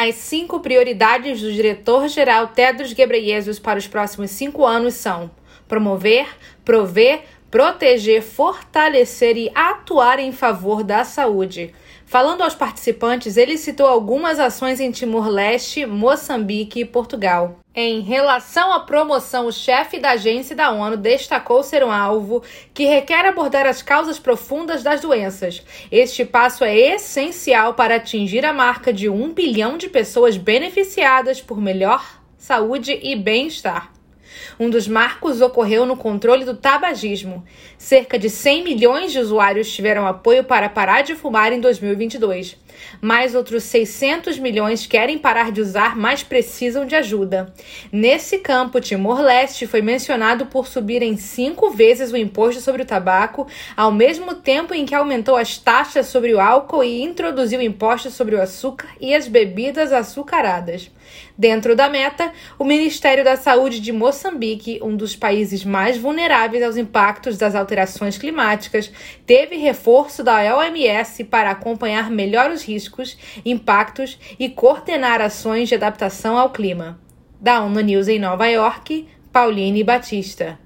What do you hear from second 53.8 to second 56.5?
mesmo tempo em que aumentou as taxas sobre o